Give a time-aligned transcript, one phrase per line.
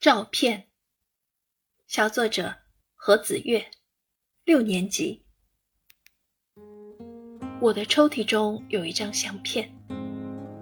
[0.00, 0.68] 照片。
[1.88, 2.54] 小作者
[2.94, 3.66] 何子月，
[4.44, 5.24] 六年级。
[7.60, 9.68] 我的抽屉中有一张相片，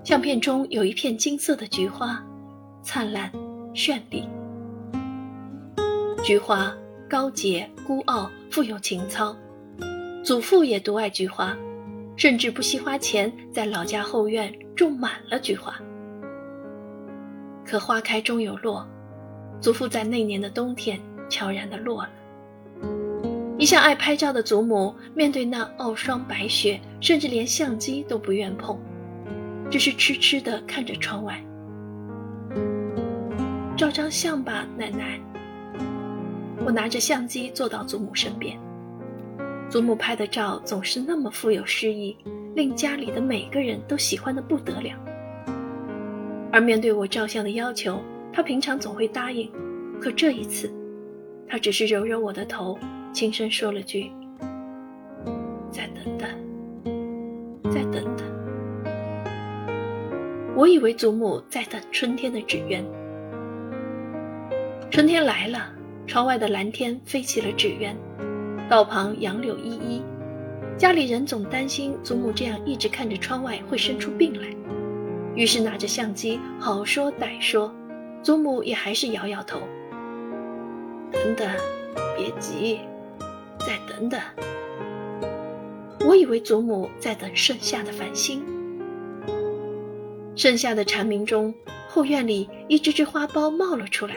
[0.02, 2.24] 相片中有一片金色的菊花，
[2.82, 3.30] 灿烂
[3.74, 4.26] 绚丽。
[6.24, 6.74] 菊花
[7.06, 9.36] 高洁孤傲，富有情操。
[10.24, 11.54] 祖父也独爱菊花，
[12.16, 15.78] 甚至不惜花钱在老家后院种满了菊花。
[17.66, 18.88] 可花开终有落，
[19.60, 22.10] 祖父在那年的冬天悄然地落了。
[23.58, 28.78] 一向爱拍照的祖母，面对那傲霜白雪，甚至连相机都不愿碰，
[29.70, 31.42] 只是痴痴地看着窗外。
[33.76, 35.18] 照张相吧，奶奶。
[36.64, 38.58] 我拿着相机坐到祖母身边。
[39.68, 42.16] 祖母拍的照总是那么富有诗意，
[42.54, 44.94] 令家里的每个人都喜欢的不得了。
[46.52, 48.00] 而面对我照相的要求，
[48.36, 49.50] 他平常总会答应，
[49.98, 50.70] 可这一次，
[51.48, 52.78] 他只是揉揉我的头，
[53.10, 54.12] 轻声说了句
[55.72, 56.28] ：“再等等，
[57.72, 58.26] 再等等。”
[60.54, 62.84] 我以为祖母在等春天的纸鸢。
[64.90, 65.72] 春天来了，
[66.06, 67.96] 窗外的蓝天飞起了纸鸢，
[68.68, 70.02] 道旁杨柳依依，
[70.76, 74.48] 家里人总担心祖母这样一直看着窗外会生出病来。
[75.34, 77.74] 于是拿着相机，好说歹说，
[78.22, 79.60] 祖母也还是摇摇头。
[81.12, 81.48] 等等，
[82.16, 82.80] 别急，
[83.58, 84.20] 再等等。
[86.06, 88.44] 我以为祖母在等盛夏的繁星。
[90.34, 91.54] 盛夏的蝉鸣中，
[91.88, 94.16] 后院里一只只花苞冒了出来。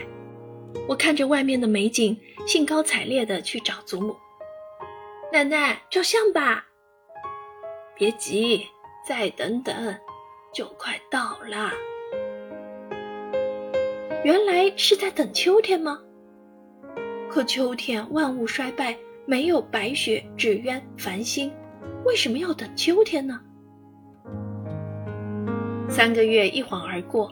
[0.87, 4.15] 我看着外面的美景，兴高采烈地去找祖母。
[5.31, 6.65] 奶奶，照相吧。
[7.95, 8.65] 别急，
[9.07, 9.75] 再等等。
[10.51, 11.71] 就快到了，
[14.21, 15.97] 原来是在等秋天吗？
[17.29, 21.49] 可秋天万物衰败，没有白雪、纸鸢、繁星，
[22.05, 23.39] 为什么要等秋天呢？
[25.87, 27.31] 三个月一晃而过，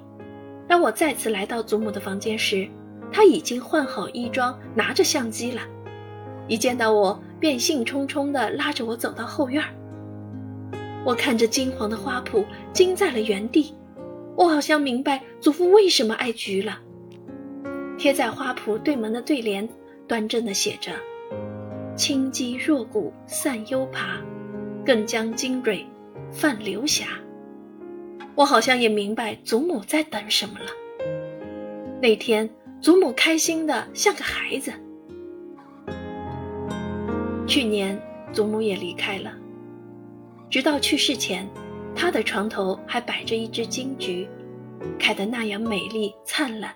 [0.65, 2.65] 当我再次来到祖母的房间时，
[3.11, 5.61] 她已经换好衣装，拿着相机了。
[6.47, 9.61] 一见到我，便兴冲冲地拉着我走到后院。
[11.03, 13.75] 我看着金黄的花圃，惊在了原地。
[14.37, 16.79] 我好像明白祖父为什么爱菊了。
[17.97, 19.67] 贴在花圃对门的对联，
[20.07, 20.91] 端正的写着
[21.97, 24.21] ：“清肌弱骨散幽爬，
[24.85, 25.83] 更将精锐
[26.31, 27.07] 泛流霞。”
[28.35, 30.67] 我好像也明白祖母在等什么了。
[31.99, 32.47] 那天，
[32.79, 34.71] 祖母开心的像个孩子。
[37.47, 37.99] 去年，
[38.31, 39.33] 祖母也离开了。
[40.47, 41.49] 直到去世前，
[41.99, 44.29] 他的床头还摆着一只金菊，
[44.99, 46.73] 开得那样美丽灿烂。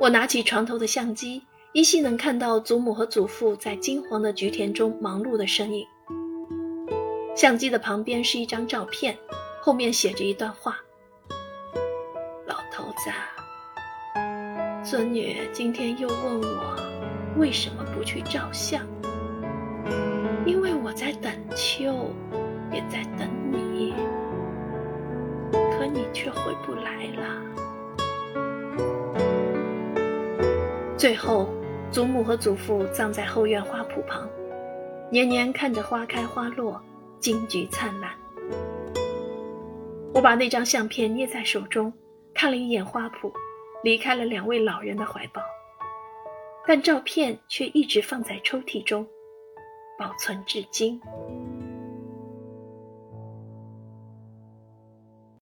[0.00, 1.42] 我拿起床头的相机，
[1.74, 5.86] 依稀能看到祖母和祖父在金黄的菊田中忙碌的身影。
[7.36, 9.16] 相机的旁边是一张照片，
[9.60, 10.78] 后面写着一段话
[12.48, 13.10] ：“老头子，
[14.82, 16.76] 孙女今天又问我，
[17.38, 18.80] 为什么不去照相？”
[25.92, 27.42] 你却回不来了。
[30.96, 31.48] 最后，
[31.90, 34.28] 祖母和祖父葬在后院花圃旁，
[35.10, 36.80] 年年看着花开花落，
[37.18, 38.10] 金菊灿烂。
[40.14, 41.92] 我把那张相片捏在手中，
[42.32, 43.32] 看了一眼花圃，
[43.82, 45.42] 离开了两位老人的怀抱，
[46.66, 49.06] 但照片却一直放在抽屉中。
[49.98, 51.00] 保存至今。